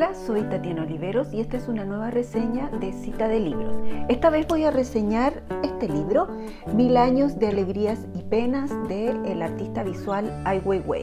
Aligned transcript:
Hola, 0.00 0.14
soy 0.14 0.40
Tatiana 0.44 0.84
Oliveros 0.84 1.30
y 1.30 1.42
esta 1.42 1.58
es 1.58 1.68
una 1.68 1.84
nueva 1.84 2.10
reseña 2.10 2.70
de 2.70 2.90
Cita 2.90 3.28
de 3.28 3.38
Libros. 3.38 3.76
Esta 4.08 4.30
vez 4.30 4.46
voy 4.46 4.64
a 4.64 4.70
reseñar 4.70 5.42
este 5.62 5.90
libro, 5.90 6.26
Mil 6.74 6.96
años 6.96 7.38
de 7.38 7.48
alegrías 7.48 7.98
y 8.14 8.22
penas 8.22 8.70
del 8.88 9.42
artista 9.42 9.82
visual 9.82 10.24
Ai 10.46 10.62
Weiwei. 10.64 11.02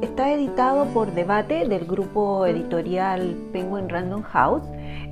está 0.00 0.32
editado 0.32 0.86
por 0.94 1.12
Debate 1.12 1.68
del 1.68 1.84
grupo 1.84 2.46
editorial 2.46 3.36
Penguin 3.52 3.90
Random 3.90 4.22
House. 4.22 4.66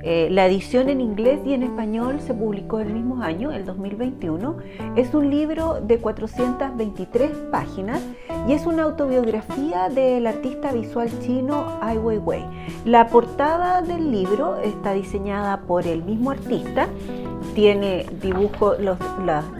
Eh, 0.05 0.27
la 0.31 0.45
edición 0.47 0.89
en 0.89 0.99
inglés 0.99 1.39
y 1.45 1.53
en 1.53 1.63
español 1.63 2.19
se 2.19 2.33
publicó 2.33 2.79
el 2.79 2.89
mismo 2.89 3.23
año, 3.23 3.51
el 3.51 3.65
2021. 3.65 4.57
Es 4.97 5.13
un 5.13 5.29
libro 5.29 5.79
de 5.81 5.99
423 5.99 7.31
páginas 7.51 8.01
y 8.47 8.53
es 8.53 8.65
una 8.65 8.83
autobiografía 8.83 9.89
del 9.89 10.27
artista 10.27 10.73
visual 10.73 11.09
chino 11.21 11.77
Ai 11.81 11.97
Weiwei. 11.97 12.43
La 12.85 13.07
portada 13.07 13.81
del 13.81 14.11
libro 14.11 14.57
está 14.57 14.93
diseñada 14.93 15.61
por 15.61 15.87
el 15.87 16.03
mismo 16.03 16.31
artista, 16.31 16.87
tiene 17.55 18.05
dibujos, 18.21 18.79
los, 18.79 18.97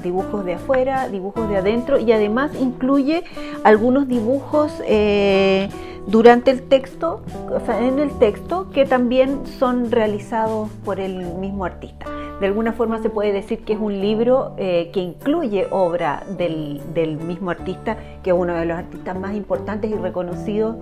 dibujos 0.02 0.44
de 0.46 0.56
afuera, 0.56 1.08
dibujos 1.08 1.48
de 1.48 1.58
adentro 1.58 2.00
y 2.00 2.12
además 2.12 2.52
incluye 2.60 3.24
algunos 3.64 4.08
dibujos 4.08 4.74
eh, 4.86 5.70
durante 6.08 6.52
el 6.52 6.64
texto, 6.64 7.22
o 7.50 7.60
sea, 7.66 7.86
en 7.86 8.00
el 8.00 8.12
texto, 8.20 8.70
que 8.72 8.86
también 8.86 9.46
son 9.46 9.92
realizados 9.92 10.70
por 10.84 11.00
el 11.00 11.26
mismo 11.36 11.66
artista. 11.66 12.06
De 12.40 12.48
alguna 12.48 12.74
forma 12.74 13.02
se 13.02 13.10
puede 13.10 13.32
decir 13.32 13.64
que 13.64 13.74
es 13.74 13.80
un 13.80 14.02
libro 14.02 14.54
eh, 14.58 14.90
que 14.92 15.00
incluye 15.00 15.68
obra 15.72 16.24
del, 16.38 16.82
del, 16.94 17.18
mismo 17.18 17.52
artista, 17.52 17.98
que 18.22 18.32
es 18.32 18.36
uno 18.36 18.54
de 18.56 18.66
los 18.66 18.78
artistas 18.78 19.18
más 19.18 19.36
importantes 19.36 19.90
y 19.90 19.96
reconocidos 19.96 20.76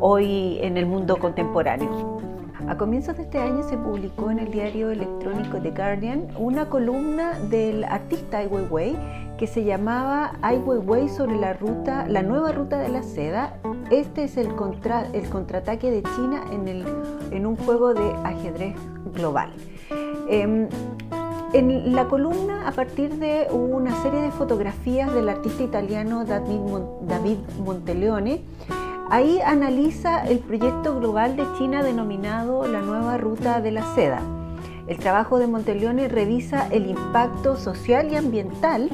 hoy 0.00 0.58
en 0.60 0.76
el 0.76 0.86
mundo 0.86 1.18
contemporáneo. 1.18 2.20
A 2.66 2.78
comienzos 2.78 3.18
de 3.18 3.24
este 3.24 3.38
año 3.38 3.62
se 3.62 3.76
publicó 3.76 4.30
en 4.30 4.38
el 4.38 4.50
diario 4.50 4.90
electrónico 4.90 5.60
The 5.60 5.70
Guardian 5.70 6.28
una 6.38 6.70
columna 6.70 7.38
del 7.38 7.84
artista 7.84 8.38
Ai 8.38 8.46
Weiwei 8.46 8.96
que 9.36 9.46
se 9.46 9.64
llamaba 9.64 10.32
Ai 10.40 10.58
Weiwei 10.58 11.08
sobre 11.08 11.36
la 11.36 11.52
ruta, 11.52 12.06
la 12.08 12.22
nueva 12.22 12.52
ruta 12.52 12.78
de 12.78 12.88
la 12.88 13.02
seda. 13.02 13.58
Este 13.90 14.24
es 14.24 14.36
el, 14.36 14.48
el 15.12 15.28
contraataque 15.28 15.90
de 15.90 16.02
China 16.02 16.42
en, 16.52 16.68
el, 16.68 16.84
en 17.30 17.46
un 17.46 17.56
juego 17.56 17.92
de 17.92 18.12
ajedrez 18.24 18.74
global. 19.14 19.52
Em, 20.28 20.68
en 21.52 21.94
la 21.94 22.06
columna, 22.06 22.66
a 22.66 22.72
partir 22.72 23.14
de 23.16 23.46
una 23.52 23.94
serie 24.02 24.22
de 24.22 24.30
fotografías 24.30 25.12
del 25.14 25.28
artista 25.28 25.62
italiano 25.62 26.24
David 26.24 27.38
Monteleone, 27.64 28.42
ahí 29.10 29.38
analiza 29.44 30.26
el 30.26 30.38
proyecto 30.38 30.98
global 30.98 31.36
de 31.36 31.44
China 31.58 31.82
denominado 31.82 32.66
la 32.66 32.80
nueva 32.80 33.18
ruta 33.18 33.60
de 33.60 33.70
la 33.70 33.94
seda. 33.94 34.20
El 34.86 34.98
trabajo 34.98 35.38
de 35.38 35.46
Monteleone 35.46 36.08
revisa 36.08 36.68
el 36.70 36.86
impacto 36.86 37.56
social 37.56 38.10
y 38.10 38.16
ambiental 38.16 38.90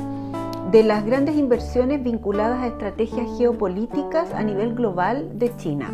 de 0.71 0.85
las 0.85 1.05
grandes 1.05 1.37
inversiones 1.37 2.01
vinculadas 2.01 2.63
a 2.63 2.69
estrategias 2.69 3.27
geopolíticas 3.37 4.33
a 4.33 4.45
nivel 4.45 4.75
global 4.75 5.29
de 5.37 5.55
China. 5.57 5.91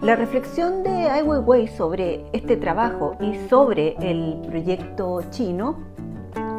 La 0.00 0.14
reflexión 0.14 0.84
de 0.84 0.90
Ai 0.90 1.22
Weiwei 1.22 1.66
sobre 1.66 2.24
este 2.32 2.56
trabajo 2.56 3.16
y 3.20 3.34
sobre 3.48 3.96
el 3.98 4.38
proyecto 4.46 5.22
chino 5.30 5.78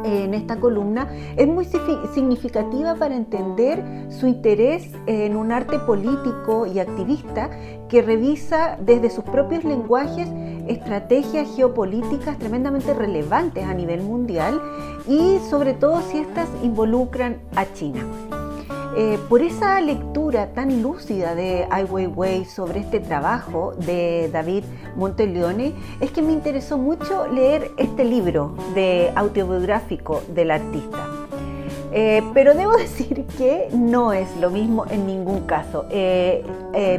en 0.04 0.34
esta 0.34 0.60
columna 0.60 1.08
es 1.36 1.46
muy 1.46 1.64
significativa 1.64 2.94
para 2.96 3.16
entender 3.16 3.82
su 4.10 4.26
interés 4.26 4.92
en 5.06 5.34
un 5.34 5.50
arte 5.50 5.78
político 5.78 6.66
y 6.66 6.80
activista 6.80 7.50
que 7.88 8.02
revisa 8.02 8.76
desde 8.80 9.08
sus 9.08 9.24
propios 9.24 9.64
lenguajes 9.64 10.28
estrategias 10.68 11.48
geopolíticas 11.56 12.38
tremendamente 12.38 12.94
relevantes 12.94 13.64
a 13.64 13.74
nivel 13.74 14.02
mundial 14.02 14.60
y 15.06 15.38
sobre 15.50 15.74
todo 15.74 16.02
si 16.02 16.18
estas 16.18 16.48
involucran 16.62 17.38
a 17.56 17.66
China. 17.72 18.04
Eh, 18.96 19.18
por 19.28 19.42
esa 19.42 19.80
lectura 19.80 20.54
tan 20.54 20.82
lúcida 20.82 21.34
de 21.34 21.66
Ai 21.70 21.84
Weiwei 21.84 22.44
sobre 22.44 22.80
este 22.80 22.98
trabajo 22.98 23.74
de 23.74 24.28
David 24.32 24.64
Monteleone, 24.96 25.72
es 26.00 26.10
que 26.10 26.20
me 26.20 26.32
interesó 26.32 26.78
mucho 26.78 27.28
leer 27.28 27.70
este 27.76 28.04
libro 28.04 28.56
de 28.74 29.12
autobiográfico 29.14 30.22
del 30.34 30.50
artista. 30.50 31.07
Eh, 31.92 32.22
pero 32.34 32.54
debo 32.54 32.72
decir 32.76 33.24
que 33.38 33.68
no 33.72 34.12
es 34.12 34.34
lo 34.36 34.50
mismo 34.50 34.84
en 34.90 35.06
ningún 35.06 35.46
caso. 35.46 35.86
Eh, 35.90 36.44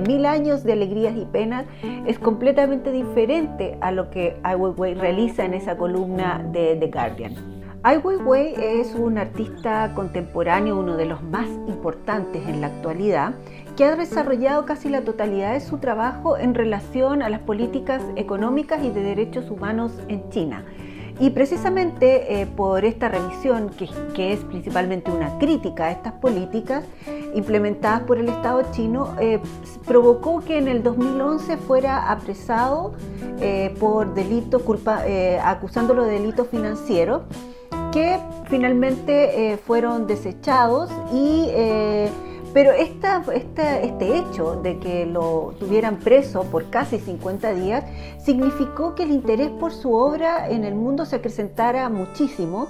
Mil 0.07 0.25
años 0.25 0.63
de 0.63 0.73
alegrías 0.73 1.15
y 1.15 1.25
penas 1.25 1.65
es 2.05 2.19
completamente 2.19 2.91
diferente 2.91 3.77
a 3.81 3.91
lo 3.91 4.09
que 4.09 4.37
Ai 4.43 4.55
Weiwei 4.55 4.93
realiza 4.93 5.45
en 5.45 5.53
esa 5.53 5.77
columna 5.77 6.43
de 6.51 6.75
The 6.75 6.87
Guardian. 6.87 7.35
Ai 7.81 7.97
Weiwei 7.97 8.55
es 8.57 8.93
un 8.93 9.17
artista 9.17 9.93
contemporáneo, 9.95 10.77
uno 10.77 10.97
de 10.97 11.05
los 11.05 11.23
más 11.23 11.47
importantes 11.67 12.45
en 12.45 12.59
la 12.59 12.67
actualidad, 12.67 13.35
que 13.77 13.85
ha 13.85 13.95
desarrollado 13.95 14.65
casi 14.65 14.89
la 14.89 15.01
totalidad 15.01 15.53
de 15.53 15.61
su 15.61 15.77
trabajo 15.77 16.37
en 16.37 16.55
relación 16.55 17.21
a 17.21 17.29
las 17.29 17.39
políticas 17.39 18.03
económicas 18.17 18.83
y 18.83 18.89
de 18.89 19.01
derechos 19.01 19.49
humanos 19.49 19.93
en 20.09 20.29
China. 20.29 20.65
Y 21.19 21.31
precisamente 21.31 22.41
eh, 22.41 22.45
por 22.45 22.85
esta 22.85 23.09
revisión, 23.09 23.71
que, 24.15 24.33
es 24.33 24.39
principalmente 24.45 25.11
una 25.11 25.37
crítica 25.37 25.87
a 25.87 25.91
estas 25.91 26.13
políticas 26.13 26.85
implementadas 27.35 28.03
por 28.03 28.17
el 28.17 28.29
Estado 28.29 28.63
chino, 28.71 29.15
eh, 29.19 29.41
provocó 29.85 30.39
que 30.39 30.57
en 30.57 30.69
el 30.69 30.81
2011 30.81 31.57
fuera 31.57 32.09
apresado 32.09 32.93
eh, 33.41 33.75
por 33.79 34.13
delitos, 34.13 34.61
culpa, 34.61 35.03
acusándolo 35.43 36.05
de 36.05 36.13
delitos 36.13 36.47
financieros 36.47 37.23
que 37.91 38.17
finalmente 38.49 39.59
fueron 39.65 40.05
desechados 40.07 40.91
y 41.11 41.47
pero 42.53 42.71
este 42.71 44.17
hecho 44.17 44.55
de 44.61 44.79
que 44.79 45.05
lo 45.05 45.53
tuvieran 45.59 45.97
preso 45.97 46.43
por 46.43 46.69
casi 46.69 46.99
50 46.99 47.53
días 47.53 47.83
significó 48.23 48.95
que 48.95 49.03
el 49.03 49.11
interés 49.11 49.49
por 49.49 49.71
su 49.71 49.93
obra 49.93 50.49
en 50.49 50.63
el 50.63 50.75
mundo 50.75 51.05
se 51.05 51.17
acrecentara 51.17 51.89
muchísimo 51.89 52.67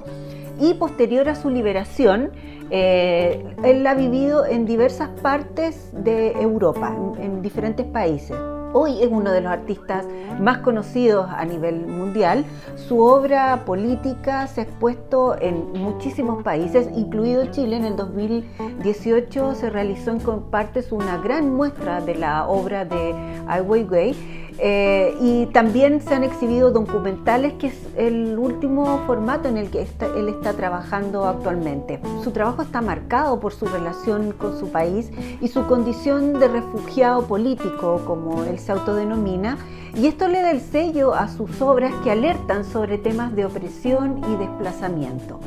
y 0.59 0.73
posterior 0.73 1.29
a 1.29 1.35
su 1.35 1.49
liberación, 1.49 2.31
eh, 2.69 3.55
él 3.63 3.87
ha 3.87 3.93
vivido 3.93 4.45
en 4.45 4.65
diversas 4.65 5.09
partes 5.21 5.89
de 5.93 6.31
Europa, 6.33 6.95
en 7.17 7.41
diferentes 7.41 7.85
países. 7.85 8.35
Hoy 8.71 9.01
es 9.01 9.09
uno 9.11 9.31
de 9.31 9.41
los 9.41 9.51
artistas 9.51 10.05
más 10.39 10.59
conocidos 10.59 11.27
a 11.29 11.43
nivel 11.43 11.87
mundial. 11.87 12.45
Su 12.75 12.99
obra 13.01 13.65
política 13.65 14.45
se 14.45 14.61
ha 14.61 14.63
expuesto 14.65 15.35
en 15.41 15.71
muchísimos 15.73 16.43
países, 16.43 16.87
incluido 16.95 17.47
Chile. 17.47 17.77
En 17.77 17.85
el 17.85 17.95
2018 17.95 19.55
se 19.55 19.69
realizó 19.71 20.11
en 20.11 20.19
Compartes 20.19 20.91
una 20.91 21.17
gran 21.17 21.55
muestra 21.55 21.99
de 22.01 22.13
la 22.13 22.47
obra 22.47 22.85
de 22.85 23.15
Ai 23.47 23.61
Weiwei 23.61 24.15
eh, 24.61 25.15
y 25.21 25.45
también 25.47 26.01
se 26.01 26.13
han 26.13 26.23
exhibido 26.23 26.71
documentales, 26.71 27.53
que 27.53 27.67
es 27.67 27.87
el 27.95 28.37
último 28.37 29.01
formato 29.07 29.47
en 29.47 29.57
el 29.57 29.69
que 29.69 29.87
él 30.17 30.29
está 30.29 30.53
trabajando 30.53 31.25
actualmente. 31.25 32.01
Su 32.23 32.31
trabajo 32.31 32.61
está 32.61 32.81
marcado 32.81 33.39
por 33.39 33.53
su 33.53 33.65
relación 33.65 34.33
con 34.33 34.59
su 34.59 34.69
país 34.69 35.11
y 35.39 35.47
su 35.47 35.65
condición 35.65 36.39
de 36.39 36.49
refugiado 36.49 37.25
político, 37.25 38.01
como 38.05 38.43
él 38.43 38.59
se 38.59 38.73
autodenomina, 38.73 39.57
y 39.95 40.07
esto 40.07 40.27
le 40.27 40.41
da 40.41 40.51
el 40.51 40.61
sello 40.61 41.13
a 41.13 41.29
sus 41.29 41.61
obras 41.61 41.93
que 42.03 42.11
alertan 42.11 42.65
sobre 42.65 42.97
temas 42.97 43.35
de 43.35 43.45
opresión 43.45 44.21
y 44.29 44.35
desplazamiento. 44.35 45.39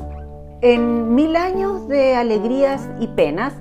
En 0.63 1.15
Mil 1.15 1.37
años 1.37 1.87
de 1.89 2.15
alegrías 2.15 2.89
y 2.99 3.09
penas, 3.09 3.53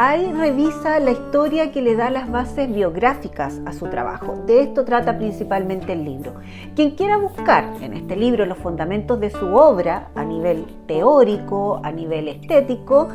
Ahí 0.00 0.32
revisa 0.32 1.00
la 1.00 1.10
historia 1.10 1.72
que 1.72 1.82
le 1.82 1.96
da 1.96 2.08
las 2.08 2.30
bases 2.30 2.72
biográficas 2.72 3.60
a 3.66 3.72
su 3.72 3.86
trabajo. 3.90 4.36
De 4.46 4.62
esto 4.62 4.84
trata 4.84 5.18
principalmente 5.18 5.92
el 5.92 6.04
libro. 6.04 6.34
Quien 6.76 6.92
quiera 6.92 7.16
buscar 7.16 7.64
en 7.80 7.94
este 7.94 8.14
libro 8.14 8.46
los 8.46 8.58
fundamentos 8.58 9.18
de 9.18 9.30
su 9.30 9.56
obra 9.56 10.10
a 10.14 10.22
nivel 10.22 10.66
teórico, 10.86 11.80
a 11.82 11.90
nivel 11.90 12.28
estético, 12.28 13.08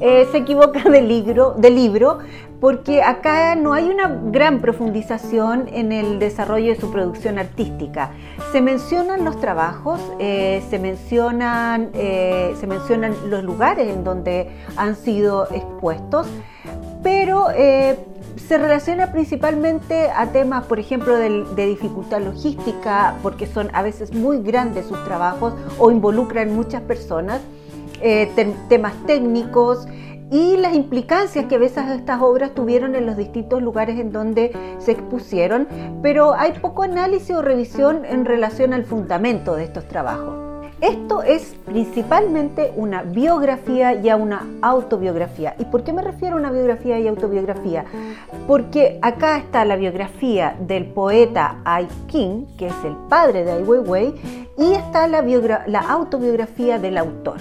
eh, 0.00 0.28
se 0.30 0.38
equivoca 0.38 0.80
del 0.88 1.08
libro, 1.08 1.54
del 1.58 1.74
libro 1.74 2.18
porque 2.60 3.02
acá 3.02 3.54
no 3.54 3.72
hay 3.72 3.88
una 3.88 4.08
gran 4.08 4.60
profundización 4.60 5.68
en 5.72 5.92
el 5.92 6.18
desarrollo 6.18 6.74
de 6.74 6.80
su 6.80 6.90
producción 6.90 7.38
artística. 7.38 8.10
Se 8.52 8.60
mencionan 8.60 9.24
los 9.24 9.40
trabajos, 9.40 10.00
eh, 10.18 10.62
se, 10.68 10.78
mencionan, 10.78 11.90
eh, 11.94 12.54
se 12.58 12.66
mencionan 12.66 13.14
los 13.30 13.44
lugares 13.44 13.88
en 13.88 14.02
donde 14.02 14.50
han 14.76 14.96
sido 14.96 15.48
expuestos, 15.52 16.26
pero 17.02 17.46
se 17.48 18.58
relaciona 18.58 19.12
principalmente 19.12 20.10
a 20.10 20.32
temas, 20.32 20.64
por 20.64 20.80
ejemplo, 20.80 21.16
de, 21.16 21.66
dificultad 21.66 22.20
logística, 22.20 23.14
porque 23.22 23.46
son 23.46 23.70
a 23.72 23.82
veces 23.82 24.12
muy 24.12 24.42
grandes 24.42 24.86
sus 24.86 25.02
trabajos 25.04 25.54
o 25.78 25.90
involucran 25.90 26.54
muchas 26.54 26.82
personas, 26.82 27.40
temas 28.68 28.94
técnicos, 29.06 29.86
y 30.30 30.56
las 30.56 30.74
implicancias 30.74 31.46
que 31.46 31.56
a 31.56 31.94
estas 31.94 32.20
obras 32.20 32.54
tuvieron 32.54 32.94
en 32.94 33.06
los 33.06 33.16
distintos 33.16 33.62
lugares 33.62 33.98
en 33.98 34.12
donde 34.12 34.52
se 34.78 34.92
expusieron, 34.92 35.66
pero 36.02 36.34
hay 36.34 36.52
poco 36.52 36.82
análisis 36.82 37.34
o 37.34 37.42
revisión 37.42 38.04
en 38.04 38.24
relación 38.24 38.72
al 38.72 38.84
fundamento 38.84 39.56
de 39.56 39.64
estos 39.64 39.86
trabajos. 39.88 40.48
Esto 40.80 41.24
es 41.24 41.56
principalmente 41.64 42.72
una 42.76 43.02
biografía 43.02 43.94
y 43.94 44.12
una 44.12 44.46
autobiografía. 44.62 45.56
¿Y 45.58 45.64
por 45.64 45.82
qué 45.82 45.92
me 45.92 46.02
refiero 46.02 46.36
a 46.36 46.38
una 46.38 46.52
biografía 46.52 47.00
y 47.00 47.08
autobiografía? 47.08 47.84
Porque 48.46 49.00
acá 49.02 49.38
está 49.38 49.64
la 49.64 49.74
biografía 49.74 50.56
del 50.60 50.86
poeta 50.86 51.56
Ai 51.64 51.88
King, 52.06 52.44
que 52.56 52.68
es 52.68 52.84
el 52.84 52.94
padre 53.08 53.44
de 53.44 53.52
Ai 53.52 53.62
Weiwei, 53.64 54.14
y 54.56 54.72
está 54.72 55.08
la, 55.08 55.20
la 55.66 55.80
autobiografía 55.80 56.78
del 56.78 56.96
autor, 56.96 57.38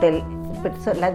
del 0.00 0.22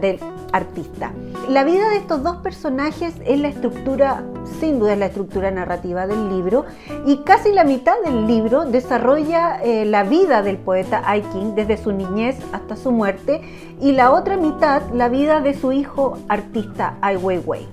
del 0.01 0.19
artista. 0.52 1.12
La 1.50 1.64
vida 1.64 1.90
de 1.90 1.98
estos 1.98 2.24
dos 2.24 2.38
personajes 2.38 3.14
es 3.26 3.40
la 3.40 3.48
estructura, 3.48 4.24
sin 4.60 4.80
duda 4.80 4.94
es 4.94 5.00
la 5.00 5.06
estructura 5.08 5.52
narrativa 5.52 6.08
del 6.08 6.30
libro 6.30 6.66
y 7.06 7.18
casi 7.18 7.52
la 7.52 7.64
mitad 7.64 7.96
del 8.04 8.28
libro 8.28 8.66
desarrolla 8.66 9.62
eh, 9.64 9.86
la 9.86 10.04
vida 10.04 10.42
del 10.42 10.58
poeta 10.58 11.04
Ai 11.06 11.22
King 11.22 11.54
desde 11.56 11.78
su 11.78 11.92
niñez 11.92 12.38
hasta 12.52 12.76
su 12.76 12.92
muerte 12.92 13.42
y 13.82 13.92
la 13.94 14.12
otra 14.12 14.38
mitad 14.38 14.82
la 14.94 15.10
vida 15.10 15.40
de 15.42 15.54
su 15.54 15.72
hijo 15.72 16.18
artista 16.28 16.98
Ai 17.02 17.18
Weiwei. 17.18 17.68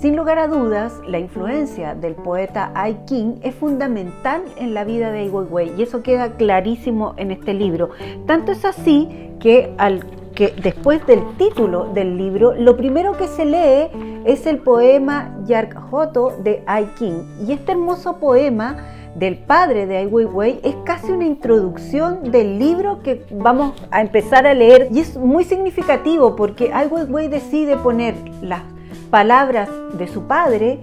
Sin 0.00 0.16
lugar 0.16 0.38
a 0.38 0.48
dudas, 0.48 0.92
la 1.06 1.18
influencia 1.18 1.94
del 1.94 2.14
poeta 2.14 2.72
Ai 2.74 3.06
King 3.06 3.36
es 3.42 3.54
fundamental 3.54 4.42
en 4.58 4.74
la 4.74 4.84
vida 4.84 5.10
de 5.10 5.20
Ai 5.20 5.30
Weiwei 5.30 5.72
y 5.78 5.82
eso 5.82 6.02
queda 6.02 6.32
clarísimo 6.32 7.14
en 7.16 7.30
este 7.30 7.54
libro. 7.54 7.88
Tanto 8.26 8.52
es 8.52 8.66
así 8.66 9.08
que 9.40 9.72
al 9.78 10.04
que 10.34 10.54
después 10.62 11.06
del 11.06 11.22
título 11.36 11.90
del 11.94 12.16
libro, 12.16 12.54
lo 12.54 12.76
primero 12.76 13.16
que 13.16 13.28
se 13.28 13.44
lee 13.44 14.22
es 14.24 14.46
el 14.46 14.58
poema 14.58 15.36
Yarkhoto 15.46 16.32
de 16.42 16.62
Ai 16.66 16.86
King. 16.98 17.22
Y 17.46 17.52
este 17.52 17.72
hermoso 17.72 18.18
poema 18.18 18.76
del 19.14 19.38
padre 19.38 19.86
de 19.86 19.98
Ai 19.98 20.06
Weiwei 20.06 20.60
es 20.64 20.74
casi 20.84 21.12
una 21.12 21.24
introducción 21.24 22.30
del 22.30 22.58
libro 22.58 23.00
que 23.02 23.24
vamos 23.30 23.74
a 23.90 24.00
empezar 24.00 24.46
a 24.46 24.54
leer. 24.54 24.88
Y 24.90 25.00
es 25.00 25.16
muy 25.16 25.44
significativo 25.44 26.34
porque 26.36 26.72
Ai 26.72 26.88
Weiwei 26.88 27.28
decide 27.28 27.76
poner 27.76 28.14
las 28.42 28.62
palabras 29.10 29.68
de 29.96 30.08
su 30.08 30.22
padre 30.22 30.80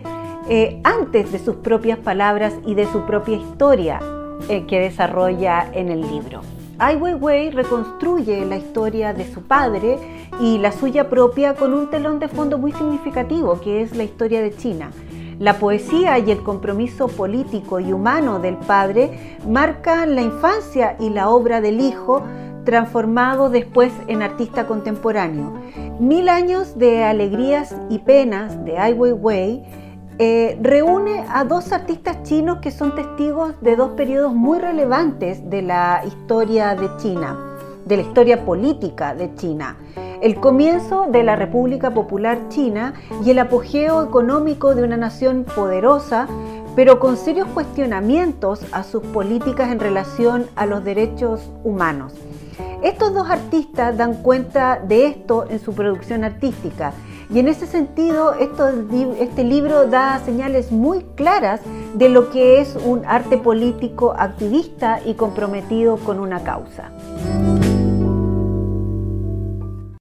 eh, 0.50 0.80
antes 0.84 1.32
de 1.32 1.40
sus 1.40 1.58
propias 1.58 2.00
palabras 2.00 2.54
y 2.66 2.76
de 2.76 2.86
su 2.86 3.02
propia 3.06 3.38
historia 3.38 4.00
eh, 4.50 4.66
que 4.66 4.80
desarrolla 4.80 5.68
en 5.74 5.90
el 5.90 6.02
libro. 6.02 6.42
Ai 6.84 6.96
Weiwei 6.96 7.52
reconstruye 7.52 8.44
la 8.44 8.58
historia 8.58 9.14
de 9.14 9.32
su 9.32 9.44
padre 9.44 10.00
y 10.40 10.58
la 10.58 10.72
suya 10.72 11.12
propia 11.12 11.54
con 11.54 11.76
un 11.76 11.92
telón 11.92 12.18
de 12.18 12.28
fondo 12.28 12.58
muy 12.58 12.72
significativo, 12.72 13.62
que 13.62 13.84
es 13.84 13.96
la 13.96 14.04
historia 14.04 14.42
de 14.42 14.56
China. 14.56 14.90
La 15.38 15.60
poesía 15.60 16.18
y 16.18 16.32
el 16.32 16.42
compromiso 16.42 17.08
político 17.08 17.80
y 17.80 17.94
humano 17.94 18.40
del 18.40 18.58
padre 18.58 19.38
marcan 19.48 20.16
la 20.16 20.24
infancia 20.24 20.96
y 21.00 21.12
la 21.12 21.30
obra 21.30 21.62
del 21.62 21.82
hijo, 21.82 22.24
transformado 22.66 23.52
después 23.52 23.94
en 24.08 24.24
artista 24.24 24.66
contemporáneo. 24.66 25.54
Mil 26.00 26.30
años 26.30 26.80
de 26.80 27.04
alegrías 27.04 27.76
y 27.92 28.00
penas 28.00 28.66
de 28.66 28.80
Ai 28.80 28.94
Weiwei 28.94 29.64
eh, 30.24 30.56
reúne 30.62 31.26
a 31.30 31.44
dos 31.46 31.72
artistas 31.72 32.22
chinos 32.22 32.60
que 32.60 32.70
son 32.70 32.94
testigos 32.94 33.60
de 33.60 33.76
dos 33.76 33.94
periodos 33.94 34.36
muy 34.36 34.60
relevantes 34.60 35.50
de 35.50 35.64
la 35.64 36.04
historia 36.06 36.76
de 36.76 36.96
China, 36.98 37.58
de 37.86 37.98
la 37.98 38.04
historia 38.04 38.46
política 38.46 39.16
de 39.16 39.34
China. 39.34 39.78
El 40.22 40.36
comienzo 40.36 41.08
de 41.10 41.24
la 41.24 41.36
República 41.36 41.92
Popular 41.96 42.50
China 42.50 42.94
y 43.26 43.32
el 43.32 43.40
apogeo 43.40 44.04
económico 44.04 44.76
de 44.76 44.84
una 44.84 44.96
nación 44.96 45.44
poderosa, 45.44 46.28
pero 46.76 47.00
con 47.00 47.18
serios 47.18 47.48
cuestionamientos 47.48 48.64
a 48.74 48.84
sus 48.84 49.02
políticas 49.02 49.72
en 49.72 49.80
relación 49.80 50.46
a 50.56 50.68
los 50.68 50.84
derechos 50.84 51.50
humanos. 51.64 52.14
Estos 52.82 53.14
dos 53.14 53.30
artistas 53.30 53.96
dan 53.96 54.24
cuenta 54.24 54.80
de 54.80 55.06
esto 55.06 55.46
en 55.50 55.60
su 55.60 55.74
producción 55.74 56.24
artística 56.24 56.94
y 57.34 57.40
en 57.40 57.48
ese 57.48 57.68
sentido, 57.68 58.34
este 58.34 59.44
libro 59.44 59.88
da 59.88 60.20
señales 60.26 60.72
muy 60.72 61.06
claras 61.16 61.62
de 61.94 62.10
lo 62.10 62.30
que 62.30 62.60
es 62.60 62.76
un 62.76 63.06
arte 63.06 63.38
político 63.38 64.14
activista 64.18 65.00
y 65.06 65.14
comprometido 65.14 65.98
con 65.98 66.20
una 66.20 66.44
causa. 66.44 66.92